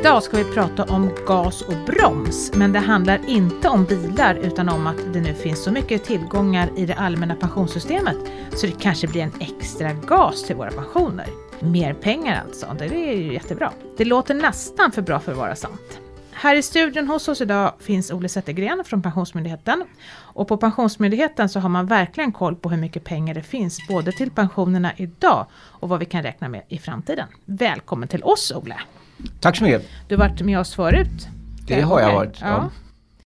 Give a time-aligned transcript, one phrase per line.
[0.00, 4.68] Idag ska vi prata om gas och broms, men det handlar inte om bilar utan
[4.68, 8.16] om att det nu finns så mycket tillgångar i det allmänna pensionssystemet
[8.56, 11.26] så det kanske blir en extra gas till våra pensioner.
[11.60, 13.72] Mer pengar alltså, det är ju jättebra.
[13.96, 16.00] Det låter nästan för bra för att vara sant.
[16.32, 19.84] Här i studion hos oss idag finns Ole Zettergren från Pensionsmyndigheten.
[20.14, 24.12] Och på Pensionsmyndigheten så har man verkligen koll på hur mycket pengar det finns både
[24.12, 27.28] till pensionerna idag och vad vi kan räkna med i framtiden.
[27.44, 28.76] Välkommen till oss Ole!
[29.40, 29.88] Tack så mycket!
[30.08, 31.28] Du har varit med oss förut.
[31.66, 32.38] Det har jag varit.
[32.40, 32.70] Ja.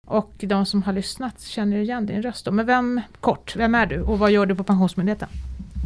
[0.08, 2.52] Och de som har lyssnat känner igen din röst då.
[2.52, 5.30] Men vem, kort, vem är du och vad gör du på Pensionsmyndigheten?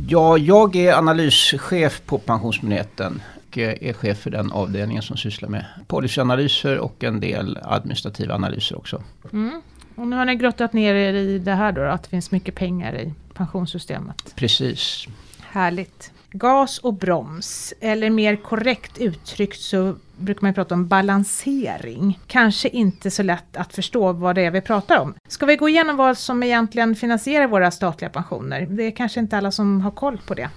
[0.07, 3.21] Ja, jag är analyschef på Pensionsmyndigheten
[3.55, 8.77] och är chef för den avdelningen som sysslar med policyanalyser och en del administrativa analyser
[8.77, 9.03] också.
[9.33, 9.61] Mm.
[9.95, 12.55] Och nu har ni grottat ner er i det här då, att det finns mycket
[12.55, 14.33] pengar i pensionssystemet.
[14.35, 15.07] Precis.
[15.41, 16.11] Härligt.
[16.37, 22.19] Gas och broms, eller mer korrekt uttryckt så brukar man prata om balansering.
[22.27, 25.13] Kanske inte så lätt att förstå vad det är vi pratar om.
[25.27, 28.67] Ska vi gå igenom vad som egentligen finansierar våra statliga pensioner?
[28.69, 30.49] Det är kanske inte alla som har koll på det.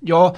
[0.00, 0.36] Ja,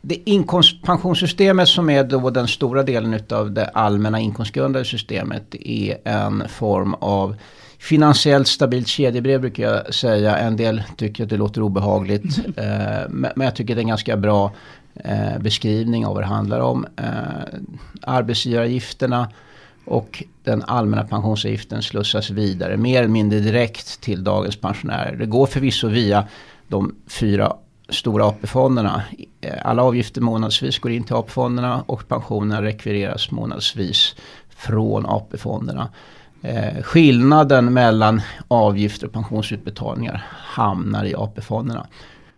[0.00, 6.48] det inkomstpensionssystemet som är då den stora delen av det allmänna inkomstgrundade systemet är en
[6.48, 7.36] form av
[7.78, 10.36] finansiellt stabilt kedjebrev brukar jag säga.
[10.36, 12.38] En del tycker att det låter obehagligt.
[12.56, 14.52] Eh, men jag tycker det är en ganska bra
[14.94, 16.86] eh, beskrivning av vad det handlar om.
[16.96, 17.04] Eh,
[18.02, 19.28] arbetsgivaravgifterna
[19.84, 25.16] och den allmänna pensionsavgiften slussas vidare mer eller mindre direkt till dagens pensionärer.
[25.16, 26.26] Det går förvisso via
[26.68, 27.56] de fyra
[27.88, 29.02] stora AP-fonderna.
[29.62, 34.14] Alla avgifter månadsvis går in till AP-fonderna och pensionerna rekvireras månadsvis
[34.48, 35.88] från AP-fonderna.
[36.42, 41.86] Eh, skillnaden mellan avgifter och pensionsutbetalningar hamnar i AP-fonderna.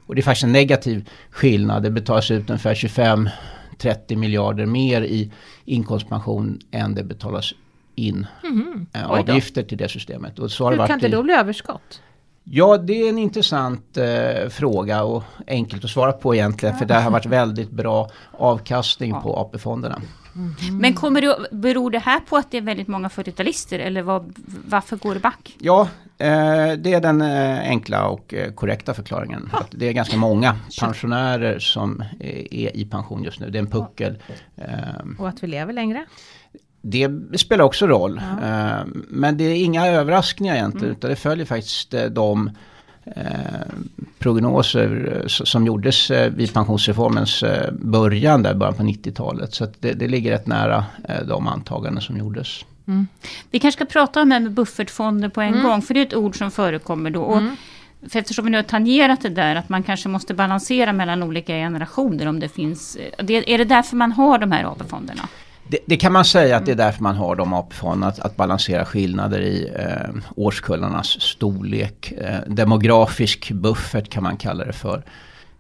[0.07, 1.83] Och det är faktiskt en negativ skillnad.
[1.83, 5.33] Det betalas ut ungefär 25-30 miljarder mer i
[5.65, 7.55] inkomstpension än det betalas
[7.95, 9.05] in mm -hmm.
[9.05, 10.39] avgifter till det systemet.
[10.39, 12.03] Och så har Hur det varit kan det då bli överskott?
[12.45, 16.77] Ja, det är en intressant eh, fråga och enkelt att svara på egentligen.
[16.77, 19.21] För det har varit väldigt bra avkastning ja.
[19.21, 20.01] på AP-fonderna.
[20.39, 20.79] Mm.
[20.79, 24.35] Men kommer det, beror det här på att det är väldigt många 40-talister eller vad,
[24.69, 25.57] varför går det back?
[25.59, 25.89] Ja,
[26.19, 29.51] eh, det är den eh, enkla och eh, korrekta förklaringen.
[29.53, 33.51] Att det är ganska många pensionärer som är i pension just nu.
[33.51, 34.23] Det är en puckel.
[35.19, 36.07] Och att vi lever längre?
[36.83, 38.21] Det spelar också roll.
[38.41, 38.85] Ja.
[39.09, 40.87] Men det är inga överraskningar egentligen.
[40.87, 40.97] Mm.
[40.97, 42.51] Utan det följer faktiskt de
[44.19, 49.55] prognoser som gjordes eh, vid pensionsreformens eh, början där början på 90-talet.
[49.55, 50.85] Så det, det, ligger rätt nära
[51.25, 52.65] de antaganden som gjordes.
[52.87, 53.07] Mm.
[53.51, 55.63] Vi kanske ska prata om det här med buffertfonder på en mm.
[55.63, 57.23] gång, för det är ett ord som förekommer då.
[57.23, 57.57] Och mm.
[58.09, 61.53] för eftersom vi nu har tangerat det där, att man kanske måste balansera mellan olika
[61.53, 62.99] generationer om det finns...
[63.19, 65.29] Det, är det därför man har de här AP-fonderna?
[65.69, 68.07] Det, det, kan man säga att det är därför man har de AP-fonderna.
[68.07, 72.13] Att, att, balansera skillnader i eh, årskullarnas storlek.
[72.13, 75.05] Eh, demografisk buffert kan man kalla det för.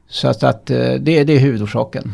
[0.09, 2.13] Så att, att eh, det, det är huvudorsaken.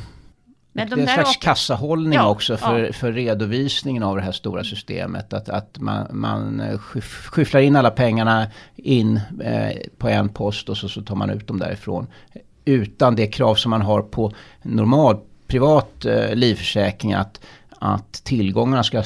[0.76, 2.92] Men de det är en slags kassahållning ja, också för, ja.
[2.92, 5.32] för redovisningen av det här stora systemet.
[5.32, 10.76] Att, att man, man eh, skyfflar in alla pengarna in eh, på en post och
[10.76, 12.06] så, så tar man ut dem därifrån.
[12.64, 14.32] Utan det krav som man har på
[14.62, 15.16] normal
[15.46, 17.40] privat eh, livförsäkring att
[17.84, 19.02] att tillgångarna ska,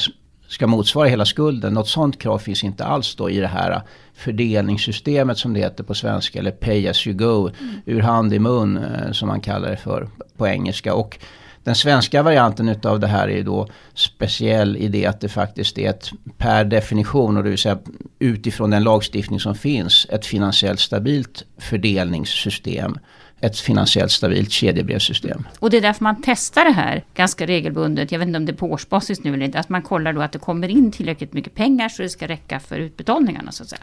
[0.49, 1.75] ska motsvara hela skulden.
[1.75, 3.83] Något sånt krav finns inte alls då i det här
[4.15, 6.39] fördelningssystemet som det heter på svenska.
[6.39, 7.75] Eller pay as you go, mm.
[7.87, 10.95] ur hand i mun eh, som man kallar det för på engelska.
[10.95, 11.19] Och
[11.65, 15.91] den svenska varianten utav det här är då speciell i det att det faktiskt är
[15.91, 17.79] ett per definition och det vill säga
[18.19, 22.99] utifrån den lagstiftning som finns ett finansiellt stabilt fördelningssystem
[23.41, 25.47] ett finansiellt stabilt kedjebrevssystem.
[25.59, 28.13] Och det är därför man testar det här ganska regelbundet.
[28.13, 29.59] Jag vet inte om det är på årsbasis nu eller inte.
[29.59, 32.61] Att man kollar då att det kommer in tillräckligt mycket pengar så det ska räcka
[32.61, 33.83] för utbetalningarna så att säga.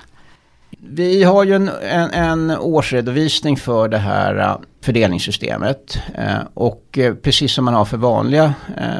[0.69, 5.99] Vi har ju en, en, en årsredovisning för det här uh, fördelningssystemet.
[6.19, 8.53] Uh, och uh, precis som man har för vanliga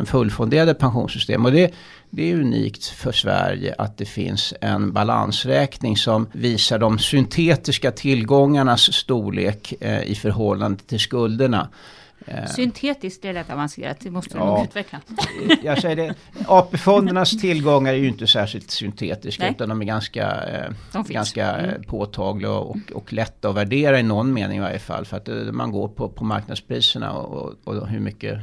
[0.05, 1.45] fullfonderade pensionssystem.
[1.45, 1.73] Och det,
[2.15, 8.93] det är unikt för Sverige att det finns en balansräkning som visar de syntetiska tillgångarnas
[8.93, 11.69] storlek eh, i förhållande till skulderna.
[12.27, 15.01] Eh, Syntetiskt, är lätt avancerat, det måste ja, nog utveckla.
[15.63, 16.15] Jag säger det,
[16.47, 19.51] AP-fondernas tillgångar är ju inte särskilt syntetiska Nej.
[19.51, 21.83] utan de är ganska, eh, de ganska mm.
[21.83, 25.05] påtagliga och, och lätta att värdera i någon mening i varje fall.
[25.05, 28.39] För att eh, man går på, på marknadspriserna och, och, hur mycket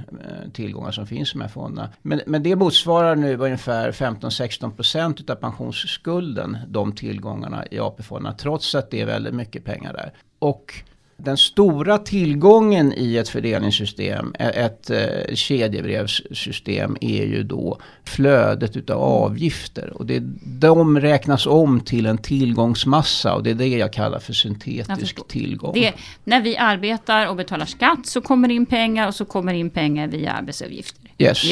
[0.53, 1.89] tillgångar som finns i de här fonderna.
[2.03, 8.37] Men, men det motsvarar nu ungefär 15-16% av pensionsskulden, de tillgångarna i AP-fonderna.
[8.37, 10.13] Trots att det är väldigt mycket pengar där.
[10.39, 10.83] Och
[11.25, 19.93] Den stora tillgången i ett fördelningssystem, ett eh, kedjebrevssystem, är ju då flödet utav avgifter.
[19.97, 24.33] Och det, de räknas om till en tillgångsmassa och det är det jag kallar för
[24.33, 25.75] syntetisk tillgång.
[25.75, 25.93] Det,
[26.25, 29.59] när vi arbetar och betalar skatt så kommer det in pengar och så kommer det
[29.59, 31.03] in pengar via arbetsavgifter.
[31.19, 31.45] Yes.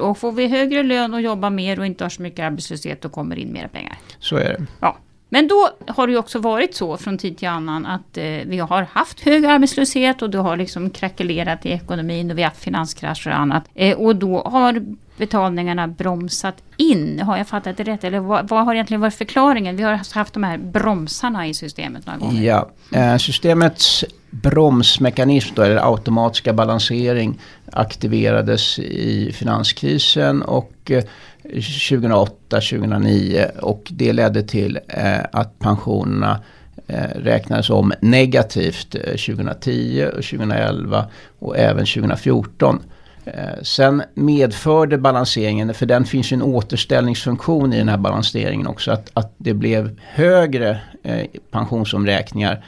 [0.00, 3.08] Och får vi högre lön och jobbar mer och inte har så mycket arbetslöshet då
[3.08, 3.98] kommer det in mer pengar.
[4.18, 4.66] Så är det.
[4.80, 4.98] Ja.
[5.32, 8.58] Men då har det ju också varit så från tid till annan att eh, vi
[8.58, 12.62] har haft hög arbetslöshet och det har liksom krackelerat i ekonomin och vi har haft
[12.62, 13.64] finanskrascher och annat.
[13.74, 14.82] Eh, och då har
[15.16, 17.20] betalningarna bromsat in.
[17.20, 18.04] Har jag fattat det rätt?
[18.04, 19.76] Eller vad, vad, har egentligen varit förklaringen?
[19.76, 22.42] Vi har haft de här bromsarna i systemet några gånger.
[22.42, 27.38] Ja, eh, systemets bromsmekanism då, eller automatiska balansering
[27.72, 31.04] aktiverades i finanskrisen och eh,
[31.52, 36.40] 2008-2009 och det ledde till eh, att pensionerna
[36.86, 41.06] eh, räknades om negativt eh, 2010 och 2011
[41.38, 42.80] och även 2014.
[43.24, 48.90] Eh, sen medförde balanseringen, för den finns ju en återställningsfunktion i den här balanseringen också,
[48.90, 52.64] att, att det blev högre eh, pensionsomräkningar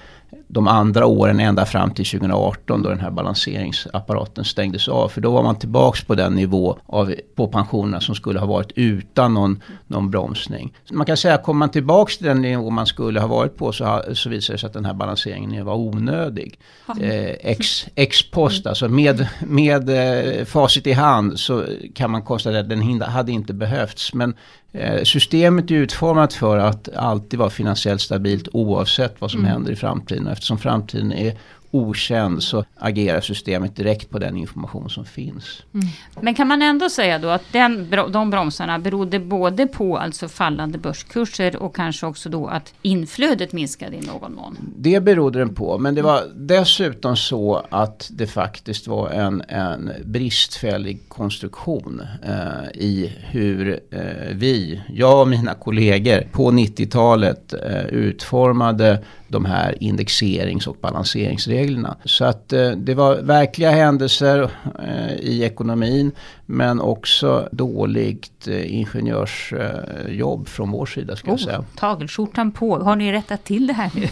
[0.49, 5.09] de andra åren ända fram till 2018 då den här balanseringsapparaten stängdes av.
[5.09, 8.73] För då var man tillbaks på den nivå av, på pensionerna som skulle ha varit
[8.75, 10.73] utan någon, någon bromsning.
[10.85, 13.57] Så man kan säga att kommer man tillbaks till den nivå man skulle ha varit
[13.57, 16.59] på så, så visar det sig att den här balanseringen var onödig.
[17.01, 21.65] Eh, ex, ex post, alltså med, med eh, facit i hand så
[21.95, 24.15] kan man konstatera att den hade inte behövts.
[24.15, 24.35] Men
[24.77, 29.53] Eh, systemet är utformat för att alltid vara finansiellt stabilt oavsett vad som mm.
[29.53, 30.29] händer i framtiden.
[30.45, 31.37] Eftersom framtiden är
[31.75, 35.63] okänd så agerar systemet direkt på den information som finns.
[35.75, 35.87] Mm.
[36.21, 40.79] Men kan man ändå säga då att den, de bromsarna berodde både på alltså fallande
[40.79, 44.57] börskurser och kanske också då att inflödet minskade i någon mån?
[44.77, 49.91] Det berodde den på men det var dessutom så att det faktiskt var en, en
[50.05, 54.01] bristfällig konstruktion eh, i hur eh,
[54.33, 59.05] vi, jag och mina kollegor på 90-talet eh, utformade
[59.35, 61.97] de här indexerings och balanseringsreglerna.
[62.05, 64.51] Så att eh, det var verkliga händelser
[64.89, 66.13] eh, i ekonomin
[66.47, 71.65] men också dåligt eh, ingenjörsjobb från vår sida ska oh, jag säga.
[71.77, 74.09] Tagelskjortan på, har ni rättat till det här nu?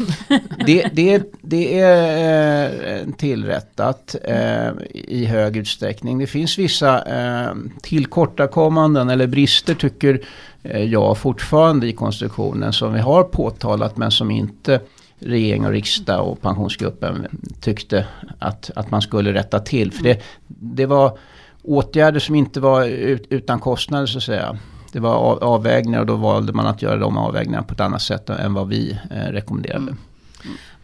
[0.66, 4.16] det, det, det är tillrättat
[4.94, 6.18] i hög utsträckning.
[6.18, 7.04] Det finns vissa
[7.82, 10.20] tillkortakommanden eller brister tycker
[10.62, 14.80] jag fortfarande i konstruktionen som vi har påtalat men som inte
[15.24, 17.26] regering och riksdag och pensionsgruppen
[17.60, 18.06] tyckte
[18.38, 19.92] att, att man skulle rätta till.
[19.92, 21.18] För det, det var
[21.62, 24.58] åtgärder som inte var ut, utan kostnader så att säga.
[24.92, 28.30] Det var avvägningar och då valde man att göra de avvägningarna på ett annat sätt
[28.30, 29.82] än vad vi eh, rekommenderade.
[29.82, 29.96] Mm.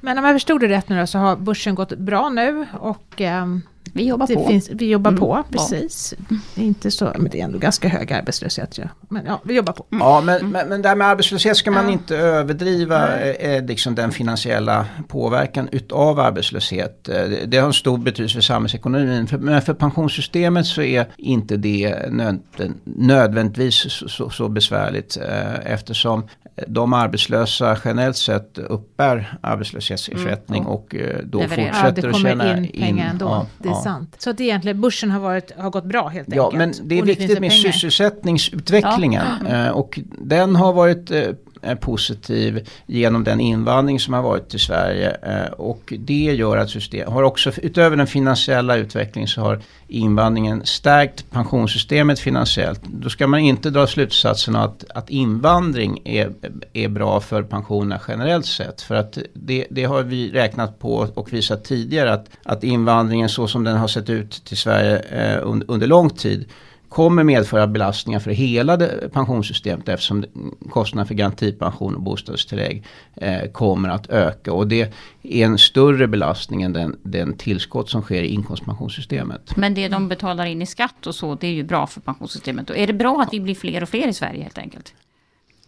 [0.00, 3.20] Men om jag förstod det rätt nu då, så har börsen gått bra nu och
[3.20, 3.46] eh,
[3.94, 4.46] vi jobbar på.
[4.48, 5.20] Finns, vi jobbar mm.
[5.20, 6.14] på, precis.
[6.54, 8.78] Det är inte så, men det är ändå ganska hög arbetslöshet.
[8.78, 8.84] Ja.
[9.08, 9.86] Men ja, vi jobbar på.
[9.92, 10.06] Mm.
[10.06, 10.50] Ja, men, mm.
[10.50, 11.92] men, men det här med arbetslöshet ska man ja.
[11.92, 17.08] inte överdriva eh, liksom den finansiella påverkan utav arbetslöshet.
[17.08, 19.26] Eh, det, det har en stor betydelse för samhällsekonomin.
[19.26, 22.40] För, men för pensionssystemet så är inte det nöd,
[22.84, 26.28] nödvändigtvis så, så, så besvärligt eh, eftersom
[26.66, 30.72] de arbetslösa generellt sett uppbär arbetslöshetsersättning mm.
[30.72, 31.72] och eh, då Levererar.
[31.72, 33.26] fortsätter ja, att tjäna in pengar ändå.
[33.26, 33.94] Ja, det är ja.
[33.94, 34.16] sant.
[34.18, 36.76] Så att egentligen börsen har, varit, har gått bra helt ja, enkelt.
[36.76, 37.72] Ja, men det är viktigt med pengar.
[37.72, 39.24] sysselsättningsutvecklingen.
[39.48, 39.72] Ja.
[39.72, 41.22] Och den har varit eh,
[41.62, 45.16] Eh, positiv genom den invandring som har varit till Sverige.
[45.22, 50.66] Eh, och det gör att systemet har också, utöver den finansiella utvecklingen så har invandringen
[50.66, 52.80] stärkt pensionssystemet finansiellt.
[52.82, 56.32] Då ska man inte dra slutsatsen att, att invandring är,
[56.72, 58.82] är bra för pensionerna generellt sett.
[58.82, 63.48] För att det, det har vi räknat på och visat tidigare att, att invandringen så
[63.48, 66.44] som den har sett ut till Sverige eh, under, under lång tid
[66.88, 70.24] kommer medföra belastningar för hela det, pensionssystemet eftersom
[70.70, 72.84] kostnaderna för garantipension och bostadstillägg
[73.16, 74.52] eh, kommer att öka.
[74.52, 74.92] Och det
[75.22, 79.56] är en större belastning än den, den tillskott som sker i inkomstpensionssystemet.
[79.56, 82.70] Men det de betalar in i skatt och så, det är ju bra för pensionssystemet.
[82.70, 84.94] Och är det bra att vi blir fler och fler i Sverige helt enkelt?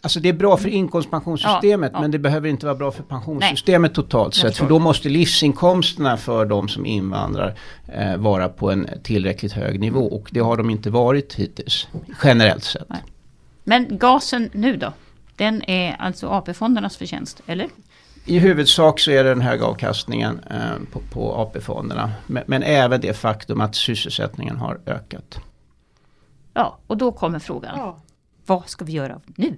[0.02, 2.02] Alltså det är bra för inkomstpensionssystemet ja, ja.
[2.02, 4.56] men det behöver inte vara bra för pensionssystemet Nej, totalt sett.
[4.56, 10.00] För då måste livsinkomsterna för de som invandrar eh, vara på en tillräckligt hög nivå.
[10.00, 11.88] Och det har de inte varit hittills,
[12.22, 12.88] generellt sett.
[12.88, 13.02] Nej.
[13.64, 14.92] Men gasen nu då?
[15.36, 17.68] Den är alltså AP-fondernas förtjänst, eller?
[18.24, 20.58] I huvudsak så är det den höga avkastningen eh,
[20.92, 22.10] på, på AP-fonderna.
[22.26, 25.38] Men, men även det faktum att sysselsättningen har ökat.
[26.54, 27.78] Ja, och då kommer frågan.
[27.78, 28.00] Ja.
[28.46, 29.56] Vad ska vi göra nu?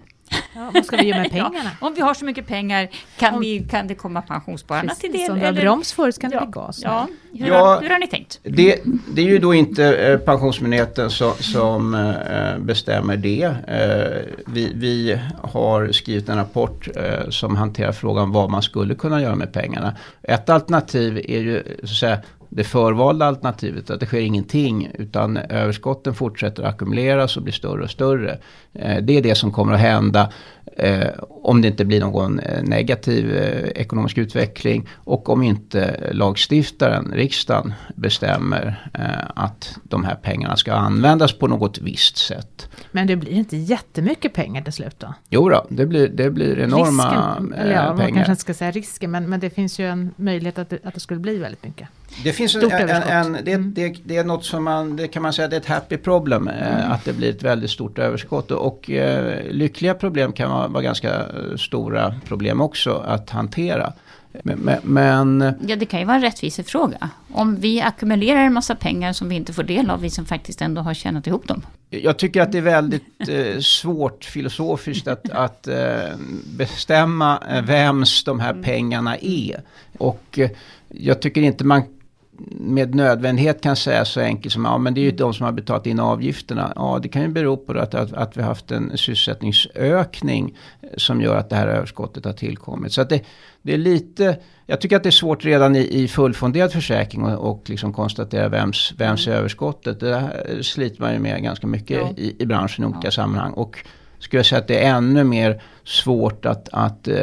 [0.55, 1.71] Ja, vad ska vi göra med pengarna?
[1.81, 2.88] Ja, om vi har så mycket pengar,
[3.19, 5.26] kan, vi, kan det komma pensionsspararna till del?
[5.26, 6.81] Som det var broms förut kan det ja, bli gas.
[6.83, 7.07] Ja.
[7.33, 7.59] Hur, Ja.
[7.67, 8.41] har, hur har ni tänkt?
[8.43, 8.79] Det,
[9.14, 13.43] det är ju då inte eh, Pensionsmyndigheten som, som eh, bestämmer det.
[13.69, 19.23] Eh, vi, vi har skrivit en rapport eh, som hanterar frågan vad man skulle kunna
[19.23, 19.97] göra med pengarna.
[20.23, 22.19] Ett alternativ är ju så att säga,
[22.54, 27.90] det förvalda alternativet, att det sker ingenting utan överskotten fortsätter ackumuleras och blir större och
[27.90, 28.38] större.
[28.73, 30.32] Eh, det är det som kommer att hända
[30.76, 33.37] eh, om det inte blir någon eh, negativ
[33.75, 38.88] ekonomisk utveckling och om inte lagstiftaren, riksdagen, bestämmer
[39.35, 42.68] att de här pengarna ska användas på något visst sätt.
[42.90, 45.14] Men det blir inte jättemycket pengar till slut då?
[45.30, 48.14] Jo då, det blir, det blir enorma risken, eller ja, man pengar.
[48.14, 50.94] kanske inte ska säga risken, men, men det finns ju en möjlighet att det, att
[50.94, 51.88] det skulle bli väldigt mycket.
[52.25, 53.75] Det finns en, en, en det, Mm.
[53.75, 56.49] det, det är något som man, det kan man säga, det är ett happy problem.
[56.49, 58.50] eh, Att det blir ett väldigt stort överskott.
[58.50, 63.92] Och, och eh, lyckliga problem kan vara, vara ganska eh, stora problem också att hantera.
[64.42, 67.11] Men, men, Ja, det kan ju vara en rättvisefråga.
[67.33, 70.62] Om vi ackumulerar en massa pengar som vi inte får del av, vi som faktiskt
[70.62, 71.62] ändå har tjänat ihop dem.
[71.90, 75.76] jag tycker att det är väldigt eh, svårt filosofiskt att, att eh,
[76.57, 79.62] bestämma vems de här pengarna är.
[79.99, 80.50] Och eh,
[80.88, 81.83] jag tycker inte man
[82.50, 85.52] med nödvändighet kan säga så enkelt som ja men det är ju de som har
[85.52, 86.72] betalat in avgifterna.
[86.76, 90.56] Ja det kan ju bero på att, att, att vi har haft en sysselsättningsökning
[90.96, 92.92] som gör att det här överskottet har tillkommit.
[92.92, 93.20] Så att det,
[93.62, 97.50] det är lite, jag tycker att det är svårt redan i, i fullfonderad försäkring och,
[97.50, 100.00] och liksom konstatera vems, vems är överskottet.
[100.00, 100.30] Det
[100.62, 102.11] sliter man ju med ganska mycket Ja.
[102.16, 103.52] i, i branschen i olika sammanhang.
[103.52, 103.84] Och
[104.23, 107.17] skulle jag säga att det är ännu mer svårt att, att eh,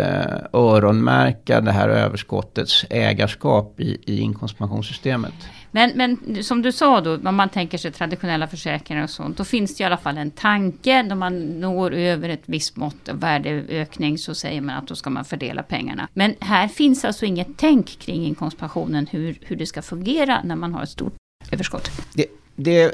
[0.54, 5.34] öronmärka det här överskottets ägarskap i, i inkomstpensionssystemet.
[5.72, 9.44] Men, men som du sa då, om man tänker sig traditionella försäkringar och sånt, då
[9.44, 11.04] finns det i alla fall en tanke.
[11.04, 15.10] När man når över ett visst mått av värdeökning så säger man att då ska
[15.10, 16.08] man fördela pengarna.
[16.14, 20.74] Men här finns alltså inget tänk kring inkomstpensionen, hur, hur det ska fungera när man
[20.74, 21.14] har ett stort
[21.52, 21.92] överskott.
[22.14, 22.26] Det,
[22.62, 22.92] det eh,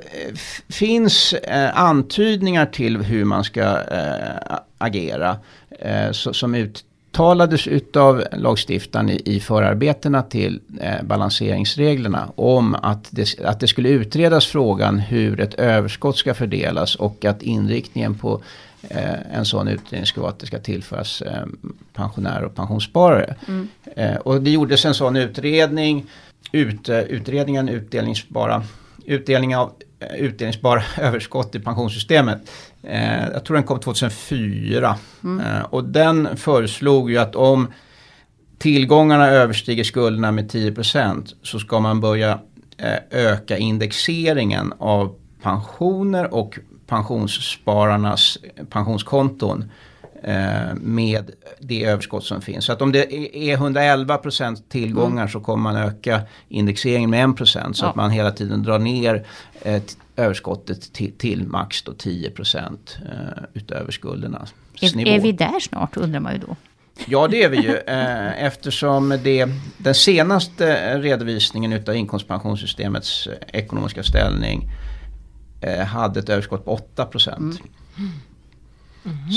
[0.69, 5.37] finns eh, antydningar till hur man ska eh, agera
[6.11, 10.59] som uttalades utav lagstiftaren i, förarbetena till
[11.03, 17.25] balanseringsreglerna om att det, att det skulle utredas frågan hur ett överskott ska fördelas och
[17.25, 18.41] att inriktningen på
[19.31, 21.23] en sån utredning ska vara att det ska tillföras
[21.93, 23.35] pensionärer och pensionssparare.
[23.95, 26.05] Eh, och det gjordes en sån utredning,
[26.51, 28.63] ut, utredningen utdelningsbara
[29.05, 32.51] utdelning av eh, utdelningsbara överskott i pensionssystemet.
[32.83, 34.97] Eh, jag tror den kom 2004.
[35.23, 37.73] Eh, och den föreslog ju att om
[38.57, 42.39] tillgångarna överstiger skulderna med 10% så ska man börja
[42.77, 48.37] eh, öka indexeringen av pensioner och pensionsspararnas
[48.69, 49.71] pensionskonton
[50.75, 52.65] med det överskott som finns.
[52.65, 53.13] Så att om det
[53.51, 57.89] är 111% tillgångar så kommer man öka indexeringen med 1% så Ja.
[57.89, 59.27] att man hela tiden drar ner
[59.61, 59.81] eh,
[60.15, 66.19] överskottet till, till max då 10% eh, utöver skuldernas Är, är vi där snart, undrar
[66.19, 66.55] man ju då.
[67.07, 74.03] Ja det är vi ju eh, eftersom det, den senaste redovisningen utav inkomstpensionssystemets eh, ekonomiska
[74.03, 74.69] ställning
[75.61, 77.57] eh, hade ett överskott på 8%.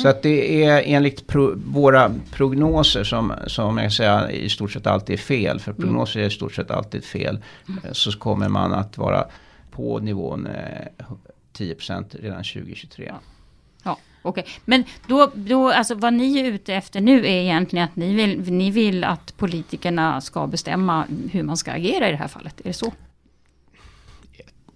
[0.02, 4.86] Så att det är enligt pro, våra prognoser som, som jag säger i stort sett
[4.86, 5.60] alltid är fel.
[5.60, 7.38] För prognoser är i stort sett alltid fel.
[7.84, 9.24] eh, Så kommer man att vara
[9.70, 11.06] på nivån eh,
[11.58, 13.12] 10% redan 2023.
[13.82, 14.46] Ja, okej.
[14.64, 18.52] Men då, då, alltså vad ni är ute efter nu är egentligen att ni vill,
[18.52, 22.60] ni vill att politikerna ska bestämma hur man ska agera i det här fallet.
[22.60, 22.92] Är det så?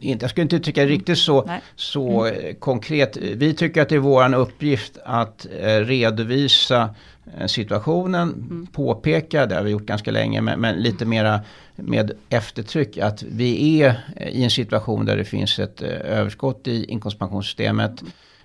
[0.02, 1.60] Jag skulle inte tycka riktigt så, Nej.
[1.76, 3.16] så eh, konkret.
[3.16, 6.94] Vi tycker att det är vår uppgift att eh, redovisa
[7.38, 11.40] eh, situationen, påpeka, det har vi gjort ganska länge, men, men lite mera
[11.76, 18.02] med eftertryck att vi är i en situation där det finns ett överskott i inkomstpensionssystemet.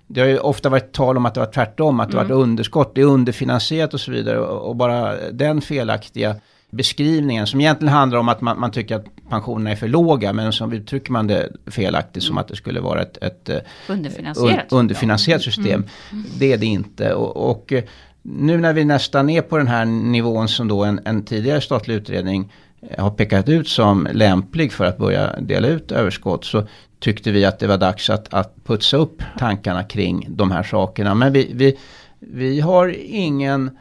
[0.08, 2.96] Det har ju ofta varit tal om att det var tvärtom, att det var underskott,
[2.96, 4.40] det är underfinansierat och så vidare.
[4.40, 6.36] Och bara den felaktiga
[6.72, 10.54] beskrivningen som egentligen handlar om att man, man tycker att pensionerna är för låga men
[10.54, 13.58] som uttrycker man det felaktigt som att det skulle vara ett, ett eh,
[13.88, 14.72] Underfinansierat.
[14.72, 15.86] un, underfinansierat system.
[16.40, 17.14] Det är det inte.
[17.14, 17.84] Och, och eh,
[18.22, 21.96] nu när vi nästan är på den här nivån som då en, en tidigare statlig
[21.96, 26.68] utredning eh, har pekat ut som lämplig för att börja dela ut överskott så
[27.00, 31.16] tyckte vi att det var dags att, att putsa upp tankarna kring de här sakerna.
[31.16, 31.78] Men vi, vi,
[32.20, 33.78] vi har ingen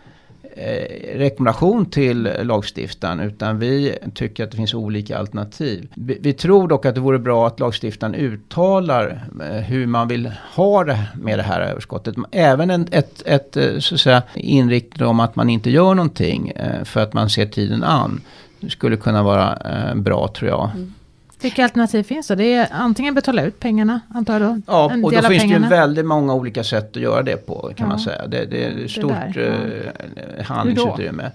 [0.56, 5.88] eh, rekommendation till lagstiftaren utan vi tycker att det finns olika alternativ.
[5.94, 10.32] Vi, vi tror dock att det vore bra att lagstiftaren uttalar eh, hur man vill
[10.54, 12.14] ha det med det här överskottet.
[12.30, 16.48] Även en, ett, ett, eh, så att säga, inriktning om att man inte gör någonting
[16.48, 18.20] eh, för att man ser tiden an.
[18.68, 20.70] skulle kunna vara eh, bra tror jag.
[20.74, 20.92] Mm.
[21.40, 22.34] Vilka alternativ finns det?
[22.34, 24.60] Det är antingen betala ut pengarna, antar jag då?
[24.66, 25.68] Ja, och då finns pengarna.
[25.68, 27.86] det ju väldigt många olika sätt att göra det på kan ja.
[27.86, 28.26] man säga.
[28.26, 29.92] Det, det är stort det
[30.38, 30.42] ja.
[30.44, 31.30] handlingsutrymme.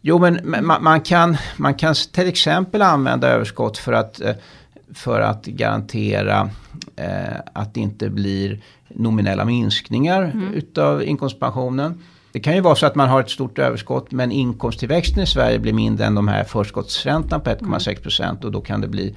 [0.00, 4.34] Jo, men man, man, kan, man kan till exempel använda överskott för att, eh,
[4.94, 6.50] för att garantera
[6.96, 10.54] eh, att det inte blir nominella minskningar mm.
[10.54, 12.02] utav inkomstpensionen.
[12.36, 15.58] Det kan ju vara så att man har ett stort överskott men inkomsttillväxten i Sverige
[15.58, 19.14] blir mindre än de här förskottsräntan på 1,6 procent och då kan det bli...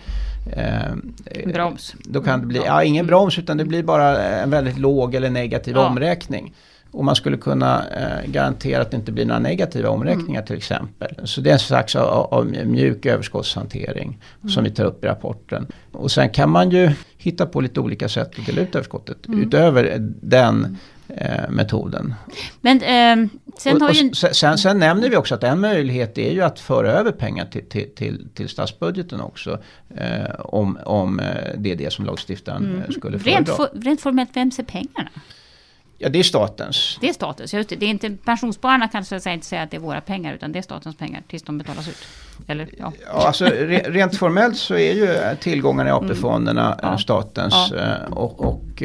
[0.51, 1.95] Eh, broms.
[2.03, 5.29] Då kan det bli, ja ingen broms utan det blir bara en väldigt låg eller
[5.29, 5.87] negativ ja.
[5.87, 6.53] omräkning.
[6.91, 10.45] Och man skulle kunna eh, garantera att det inte blir några negativa omräkningar mm.
[10.45, 11.15] till exempel.
[11.23, 14.49] Så det är en slags av, av mjuk överskottshantering mm.
[14.49, 15.67] som vi tar upp i rapporten.
[15.91, 19.41] Och sen kan man ju hitta på lite olika sätt att dela ut överskottet mm.
[19.41, 20.77] utöver den
[21.09, 22.15] eh, metoden.
[22.61, 24.13] Men eh, sen och, ju...
[24.13, 27.69] sen, sen, nämner vi också att en möjlighet är ju att föra över pengar till,
[27.69, 29.59] till, till, till statsbudgeten också.
[29.95, 31.25] Eh, om, om eh,
[31.57, 32.81] det är det som lagstiftaren mm.
[32.81, 33.37] Eh, skulle föredra.
[33.37, 35.09] Rent, for, rent formellt, vems är pengarna?
[36.01, 36.97] Ja, det är statens.
[37.01, 37.75] Det är statens, just det.
[37.75, 40.33] det är inte, pensionsspararna kan så att säga inte säga att det är våra pengar,
[40.33, 42.07] utan det är statens pengar tills de betalas ut.
[42.47, 42.93] Eller, ja.
[43.05, 46.79] ja alltså, re, rent formellt så är ju tillgångarna i AP-fonderna mm.
[46.81, 46.97] ja.
[46.97, 47.53] statens.
[47.71, 47.97] Ja.
[48.11, 48.83] och, och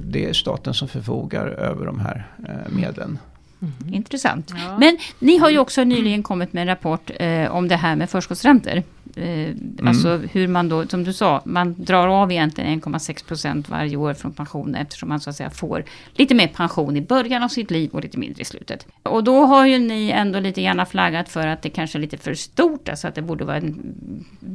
[0.00, 3.18] det är staten som förfogar över de här eh, medlen.
[3.62, 3.94] Mm.
[3.94, 4.54] Intressant.
[4.56, 4.78] Ja.
[4.78, 8.10] Men ni har ju också nyligen kommit med en rapport eh, om det här med
[8.10, 8.82] förskottsräntor.
[9.16, 9.88] Eh, mm.
[9.88, 14.14] Alltså hur man då, som du sa, man drar av egentligen 1,6 procent varje år
[14.14, 17.70] från pensionen eftersom man så att säga får lite mer pension i början av sitt
[17.70, 18.86] liv och lite mindre i slutet.
[19.02, 22.16] Och då har ju ni ändå lite gärna flaggat för att det kanske är lite
[22.16, 23.94] för stort, alltså att det borde vara en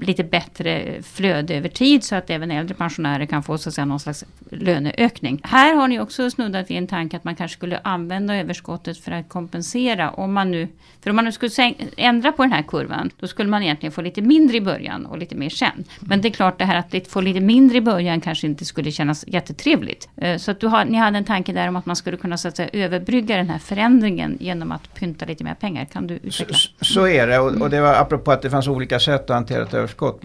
[0.01, 3.85] lite bättre flöde över tid så att även äldre pensionärer kan få så att säga
[3.85, 5.39] någon slags löneökning.
[5.43, 9.11] Här har ni också snuddat vid en tanke att man kanske skulle använda överskottet för
[9.11, 10.67] att kompensera om man nu,
[11.01, 14.01] för om man nu skulle ändra på den här kurvan, då skulle man egentligen få
[14.01, 15.83] lite mindre mindre i början och lite mer sen.
[15.99, 18.91] Men det är klart det här att få lite mindre i början kanske inte skulle
[18.91, 20.09] kännas jättetrevligt.
[20.17, 22.37] Eh, så att du har, ni hade en tanke där om att man skulle kunna
[22.37, 25.85] så att säga, överbrygga den här förändringen genom att pynta lite mer pengar.
[25.85, 26.57] Kan du utveckla?
[26.57, 29.35] Så, så är det och, och, det var apropå att det fanns olika sätt att
[29.35, 30.21] hantera ett överskott.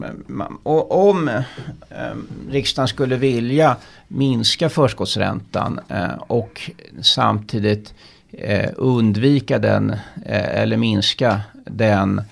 [0.63, 1.43] Och om eh,
[2.51, 3.77] riksdagen skulle vilja
[4.09, 6.71] minska förskottsräntan eh, och
[7.03, 7.95] samtidigt
[8.33, 9.91] eh, undvika den
[10.27, 12.23] eh, eller minska den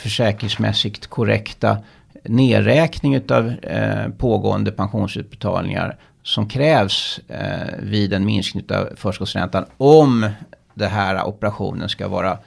[0.00, 1.78] försäkringsmässigt korrekta
[2.24, 10.30] nedräkning utav eh, pågående pensionsutbetalningar som krävs eh, vid en minskning av förskottsräntan om
[10.74, 12.38] den här operationen ska vara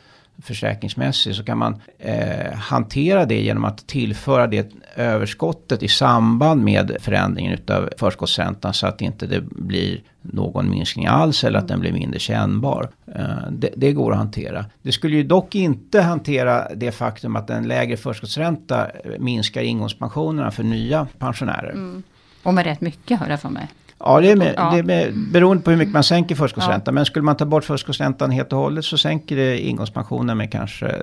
[0.43, 6.97] försäkringsmässig så kan man eh, hantera det genom att tillföra det överskottet i samband med
[6.99, 11.93] förändringen utav förskottsräntan så att inte det blir någon minskning alls eller att den blir
[11.93, 12.89] mindre kännbar.
[13.15, 14.65] Eh, det, det, går att hantera.
[14.81, 18.87] Det skulle ju dock inte hantera det faktum att en lägre förskottsränta
[19.19, 21.71] minskar ingångspensionerna för nya pensionärer.
[21.71, 22.03] Mm.
[22.43, 23.67] Och med rätt mycket hör jag för mig.
[24.05, 24.69] Ja, det är, med, ja.
[24.71, 26.81] det är med, beroende på hur mycket man sänker förskottsräntan.
[26.85, 26.91] Ja.
[26.91, 30.95] Men skulle man ta bort förskottsräntan helt och hållet så sänker det ingångspensionen med kanske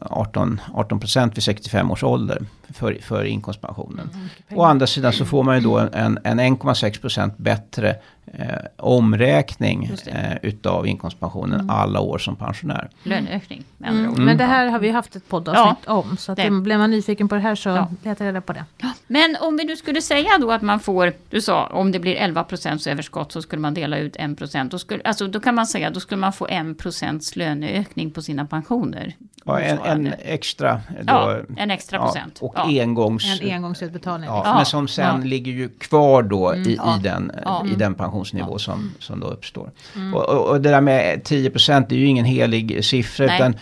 [0.00, 0.98] 18, 18
[1.34, 2.42] vid 65 års ålder
[2.74, 4.10] för, för inkomstpensionen.
[4.14, 9.90] Mm, Å andra sidan så får man ju då en, en 1,6% bättre eh, omräkning
[10.06, 11.70] eh, utav inkomstpensionen mm.
[11.70, 12.88] alla år som pensionär.
[13.02, 14.12] Löneökning med andra mm.
[14.12, 14.18] ord.
[14.18, 16.16] Men det här har vi haft ett poddavsnitt ja, om.
[16.16, 16.50] Så att det.
[16.50, 17.90] blir man nyfiken på det här så ja.
[18.02, 18.64] leta reda på det.
[19.06, 22.14] Men om vi nu skulle säga då att man får, du sa om det blir
[22.30, 24.70] 11 procents överskott så skulle man dela ut 1 procent.
[24.70, 28.22] Då, skulle, alltså, då kan man säga då skulle man få 1 procents löneökning på
[28.22, 29.14] sina pensioner.
[29.44, 30.80] Ja, en, en extra.
[30.88, 32.38] Då, ja, en extra procent.
[32.40, 32.82] och ja.
[32.82, 33.40] engångs...
[33.40, 34.28] En engångsutbetalning.
[34.28, 37.00] Ja, Men som sen ligger ju kvar då i, mm.
[37.00, 37.32] i, den,
[37.72, 39.70] i den pensionsnivå som, som då uppstår.
[39.96, 40.14] Mm.
[40.14, 43.26] Och, och, och, det där med 10 procent är ju ingen helig siffra.
[43.26, 43.36] Nej.
[43.36, 43.54] utan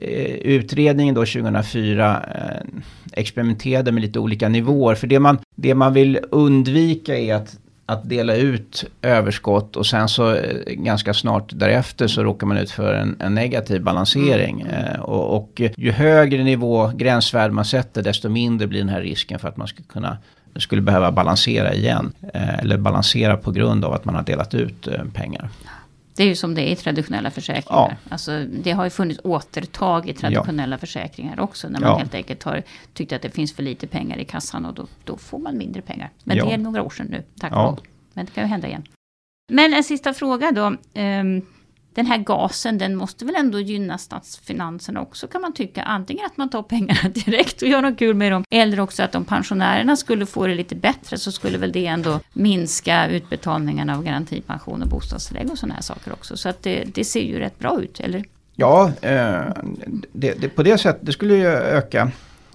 [0.00, 2.80] eh, Utredningen då 2004 eh,
[3.12, 4.94] experimenterade med lite olika nivåer.
[4.94, 10.08] För det man, det man vill undvika är att att dela ut överskott och sen
[10.08, 14.60] så eh, ganska snart därefter så råkar man ut för en, en negativ balansering.
[14.60, 14.74] Mm.
[14.74, 19.38] Eh, och, och, ju högre nivå gränsvärde man sätter desto mindre blir den här risken
[19.38, 20.18] för att man ska kunna
[20.56, 22.12] skulle behöva balansera igen.
[22.34, 25.48] Eh, eller balansera på grund av att man har delat ut pengar.
[26.16, 27.98] Det är ju som det är i traditionella försäkringar.
[28.04, 28.10] Ja.
[28.10, 30.78] Alltså, det har ju funnits återtag i traditionella ja.
[30.78, 31.68] försäkringar också.
[31.68, 31.98] När man ja.
[31.98, 35.16] helt enkelt har tyckt att det finns för lite pengar i kassan och då, då
[35.16, 36.10] får man mindre pengar.
[36.24, 37.80] Men det är några år sedan nu, tack och lov.
[38.12, 38.82] Men det kan ju hända igen.
[39.52, 40.76] Men en sista fråga då.
[41.00, 41.46] Um,
[41.94, 45.82] den här gasen den måste väl ändå gynna statsfinanserna också kan man tycka.
[45.82, 48.44] Antingen att man tar pengarna direkt och gör något kul med dem.
[48.50, 52.20] Eller också att om pensionärerna skulle få det lite bättre så skulle väl det ändå
[52.32, 56.36] minska utbetalningarna av garantipension och bostadstillägg och sådana här saker också.
[56.36, 58.24] Så att det, det ser ju rätt bra ut, eller?
[58.54, 59.42] Ja, eh,
[60.12, 62.10] det, det, på det sättet det skulle ju öka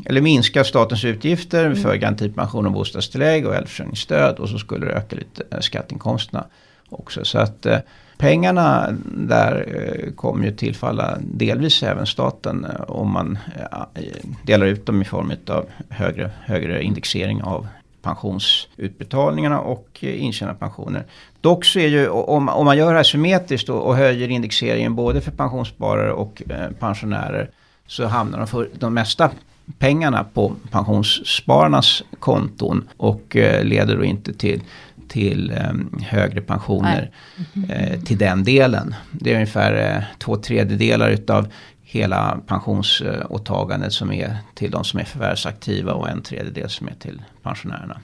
[0.06, 1.78] eller minska statens utgifter mm.
[1.78, 6.45] för garantipension och bostadstillägg och äldreförsörjningsstöd och så skulle det öka lite eh, skatteinkomsterna
[6.89, 7.25] också.
[7.25, 7.78] Så att eh,
[8.19, 14.01] pengarna där eh, kommer ju tillfalla delvis även staten eh, om man eh,
[14.43, 17.67] delar ut dem i form av högre, högre indexering av
[18.01, 21.05] pensionsutbetalningarna och intjänade pensioner.
[21.41, 24.95] Dock så är ju om, om man gör det här symmetriskt och, och höjer indexeringen
[24.95, 27.49] både för pensionssparare och eh, pensionärer
[27.88, 29.32] så hamnar de, för, de mesta
[29.77, 34.62] pengarna på pensionsspararnas konton och eh, leder då inte till
[35.10, 37.12] till eh, högre pensioner
[37.69, 38.95] eh, till den delen.
[39.12, 41.48] Det är ungefär eh, två tredjedelar utav
[41.82, 47.22] hela pensionsåtagandet som är till de som är förvärvsaktiva och en tredjedel som är till
[47.43, 48.00] pensionärerna.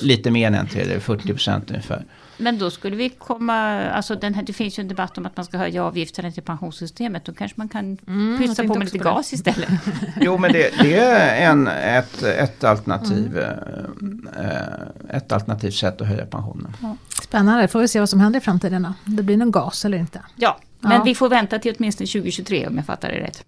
[0.00, 2.04] Lite mer än en tredjedel, 40 procent ungefär.
[2.38, 5.36] Men då skulle vi komma, alltså den här, det finns ju en debatt om att
[5.36, 7.24] man ska höja avgifterna till pensionssystemet.
[7.24, 9.68] Då kanske man kan mm, pytsa på med lite gas istället.
[10.20, 14.28] jo men det, det, är en, ett, ett, alternativ, mm.
[14.36, 16.76] Eh, ett alternativt sätt att höja pensionen.
[16.82, 16.96] Ja.
[17.22, 18.92] Spännande, får vi se vad som händer i framtiden då.
[19.04, 20.22] Det blir någon gas eller inte.
[20.36, 21.02] Ja, men ja.
[21.02, 23.44] vi får vänta till åtminstone 2023 om jag fattar det rätt.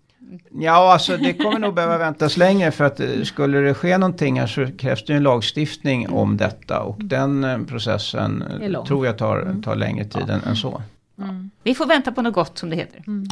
[0.50, 4.40] Ja, alltså det kommer nog behöva väntas längre för att eh, skulle det ske någonting
[4.40, 8.44] här så krävs det en lagstiftning om detta och den eh, processen
[8.86, 9.62] tror jag tar, mm.
[9.62, 10.50] tar längre tid ja.
[10.50, 10.82] än, så.
[11.18, 11.50] Mm.
[11.62, 13.04] Vi får vänta på något gott som det heter.
[13.06, 13.28] Mm.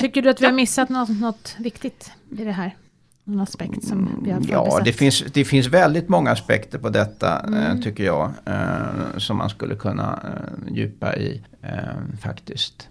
[0.00, 2.76] Tycker du att vi har missat något, något viktigt i det här?
[3.24, 7.38] Någon aspekt som vi har Ja, det finns, det finns väldigt många aspekter på detta
[7.38, 7.82] eh, mm.
[7.82, 8.32] tycker jag.
[9.16, 11.42] Som man skulle kunna eh, djupa i
[12.22, 12.88] faktiskt.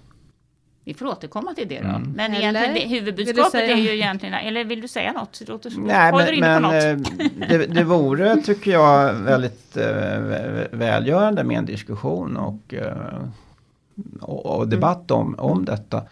[0.89, 1.87] Vi får återkomma till det då.
[1.87, 2.13] Mm.
[2.15, 5.41] Men egentligen, huvudbudskapet är ju egentligen, eller vill du säga något?
[5.47, 9.85] Låt oss, Nej, men, men eh, det, det vore, tycker jag, väldigt äh,
[10.71, 12.93] välgörande med en diskussion och, äh,
[14.21, 16.03] och, och, debatt om, om detta.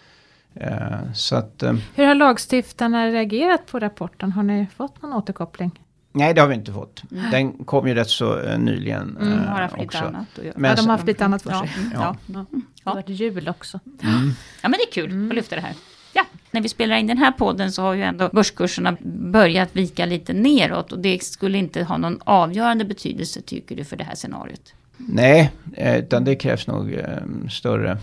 [0.54, 1.64] Äh, så att,
[1.96, 4.32] Hur har lagstiftarna reagerat på rapporten?
[4.32, 5.72] Har ni fått någon återkoppling?
[6.18, 7.04] Nej, det har vi inte fått.
[7.12, 7.32] Mm.
[7.32, 9.18] Den kom ju rätt så uh, nyligen.
[9.22, 10.54] Mm, har haft lite annat att göra.
[10.58, 11.70] Men, ja, de har haft lite annat för sig.
[11.94, 12.00] Ja.
[12.00, 12.16] Ja.
[12.26, 12.46] Ja.
[12.52, 13.80] Det har varit jul också.
[14.04, 14.34] Mm.
[14.62, 15.30] Ja, men det är kul mm.
[15.30, 15.74] att lyfta det här.
[16.14, 18.98] Ja, när vi spelar in den här podden så har ju ändå börskurserna
[19.32, 20.92] börjat vika lite neråt.
[20.92, 24.74] Och det skulle inte ha någon avgörande betydelse, tycker du, för det här scenariot?
[24.98, 27.06] Nej, eh, utan det krävs nog eh,
[27.50, 27.98] större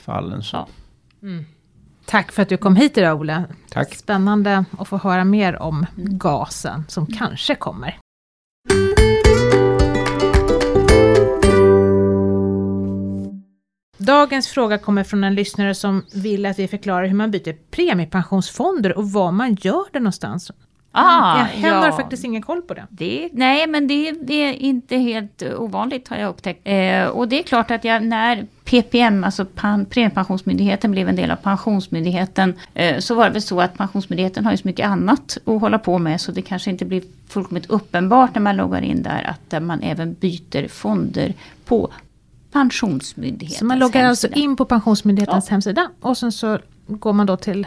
[0.00, 0.56] fall än så.
[0.56, 0.68] Ja.
[1.22, 1.44] Mm.
[2.06, 3.44] Tack för att du kom hit idag Ola.
[3.70, 3.94] Tack.
[3.94, 7.98] Spännande att få höra mer om gasen som kanske kommer.
[13.98, 18.98] Dagens fråga kommer från en lyssnare som vill att vi förklarar hur man byter premiepensionsfonder
[18.98, 20.50] och var man gör det någonstans.
[20.98, 21.74] Ah, jag ja.
[21.74, 22.86] har faktiskt ingen koll på det.
[22.88, 26.60] det nej, men det, det, är inte helt ovanligt har jag upptäckt.
[26.64, 29.44] Eh, och det är klart att jag när PPM, alltså
[29.90, 34.52] Premiepensionsmyndigheten, blev en del av Pensionsmyndigheten, eh, så var det väl så att Pensionsmyndigheten har
[34.52, 38.34] ju så mycket annat att hålla på med, så det kanske inte blir fullkomligt uppenbart
[38.34, 41.90] när man loggar in där, att man även byter fonder på
[42.52, 44.34] Pensionsmyndighetens Så man loggar alltså hemsida.
[44.34, 45.50] alltså in på Pensionsmyndighetens ja.
[45.50, 47.66] hemsida och sen så går man då till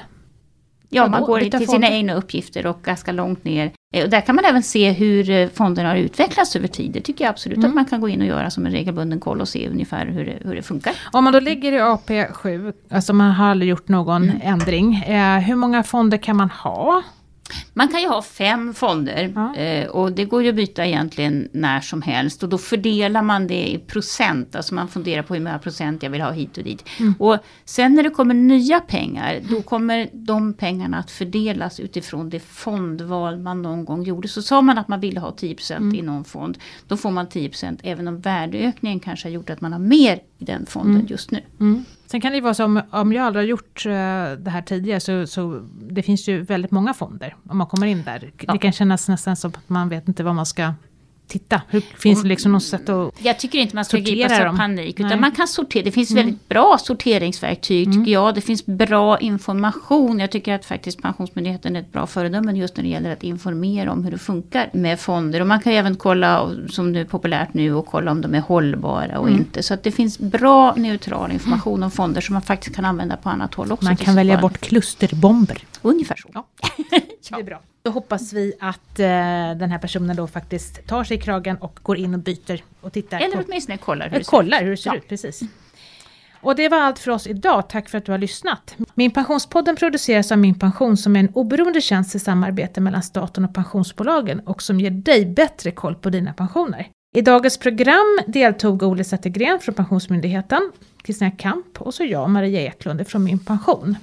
[0.89, 3.71] Ja, man går till sina egna uppgifter och ganska långt ner.
[3.93, 6.91] Eh, och där kan man även se hur eh, fonderna har utvecklats över tid.
[6.91, 7.69] Det tycker jag absolut mm.
[7.69, 10.25] att man kan gå in och göra som en regelbunden koll och se ungefär hur
[10.25, 10.93] det, hur det funkar.
[11.11, 14.41] Om man då ligger i AP7, alltså man har aldrig gjort någon mm.
[14.43, 14.95] ändring.
[14.95, 17.03] Eh, hur många fonder kan man ha?
[17.73, 19.55] Man kan ju ha fem fonder ja.
[19.55, 22.43] Eh, och det går ju att byta egentligen när som helst.
[22.43, 26.09] Och då fördelar man det i procent, alltså man funderar på hur många procent jag
[26.09, 26.85] vill ha hit och dit.
[26.99, 27.13] Mm.
[27.19, 32.39] Och sen när det kommer nya pengar, då kommer de pengarna att fördelas utifrån det
[32.39, 34.27] fondval man någon gång gjorde.
[34.27, 35.95] Så sa man att man ville ha 10% mm.
[35.95, 36.57] i någon fond,
[36.87, 40.45] då får man 10% även om värdeökningen kanske har gjort att man har mer i
[40.45, 41.07] den fonden mm.
[41.07, 41.41] just nu.
[41.59, 41.85] Mm.
[42.05, 43.91] Sen kan det ju vara så om, om jag aldrig har gjort uh,
[44.43, 48.03] det här tidigare så, så det finns ju väldigt många fonder om man kommer in
[48.03, 48.31] där.
[48.39, 48.53] Ja.
[48.53, 50.73] Det kan kännas nästan som att man vet inte vad man ska
[51.29, 51.61] titta.
[51.67, 54.99] Hur, finns det liksom något sätt att Jag tycker inte man ska gripas av panik.
[54.99, 55.83] Utan man kan sortera.
[55.83, 56.25] Det finns mm.
[56.25, 57.99] väldigt bra sorteringsverktyg mm.
[57.99, 58.35] tycker jag.
[58.35, 60.19] Det finns bra information.
[60.19, 63.91] Jag tycker att faktiskt Pensionsmyndigheten är ett bra föredöme just när det gäller att informera
[63.91, 65.41] om hur det funkar med fonder.
[65.41, 68.41] Och man kan även kolla, som det är populärt nu, och kolla om de är
[68.41, 69.39] hållbara och mm.
[69.39, 69.63] inte.
[69.63, 73.29] Så att det finns bra neutral information om fonder som man faktiskt kan använda på
[73.29, 73.85] annat håll också.
[73.85, 75.63] Man kan välja bort klusterbomber.
[75.81, 76.29] Ungefär så.
[76.33, 76.47] Ja.
[77.29, 77.61] Det är bra.
[77.81, 79.05] Då hoppas vi att eh,
[79.59, 82.93] den här personen då faktiskt tar sig i kragen och går in och byter och
[82.93, 83.19] tittar.
[83.19, 84.65] Eller på, åtminstone kollar hur det ser kollar ut.
[84.65, 84.95] Hur det ser ja.
[84.95, 85.41] ut precis.
[86.41, 87.69] Och det var allt för oss idag.
[87.69, 88.75] Tack för att du har lyssnat.
[88.93, 93.45] Min Pensionspodden produceras av Min Pension som är en oberoende tjänst i samarbete mellan staten
[93.45, 96.87] och pensionsbolagen och som ger dig bättre koll på dina pensioner.
[97.15, 103.07] I dagens program deltog Ole Zettergren från Pensionsmyndigheten, Kristina Kamp och så jag, Maria Eklund
[103.07, 103.95] från Min Pension.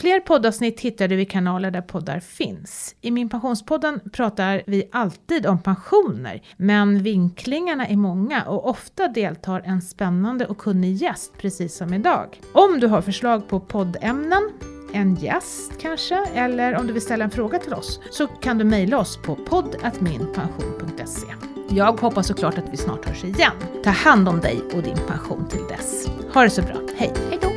[0.00, 2.94] Fler poddavsnitt hittar du i kanaler där poddar finns.
[3.00, 9.62] I Min Pensionspodden pratar vi alltid om pensioner, men vinklingarna är många och ofta deltar
[9.64, 12.40] en spännande och kunnig gäst, precis som idag.
[12.52, 14.50] Om du har förslag på poddämnen,
[14.92, 18.64] en gäst kanske, eller om du vill ställa en fråga till oss, så kan du
[18.64, 21.26] mejla oss på poddatminpension.se
[21.70, 23.52] Jag hoppas såklart att vi snart hörs igen.
[23.84, 26.08] Ta hand om dig och din pension till dess.
[26.34, 27.49] Ha det så bra, hej!